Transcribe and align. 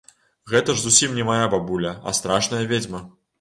Гэта 0.53 0.73
ж 0.77 0.81
зусім 0.83 1.13
не 1.17 1.25
мая 1.27 1.43
бабуля, 1.53 1.93
а 2.09 2.15
страшная 2.21 2.65
ведзьма. 2.73 3.05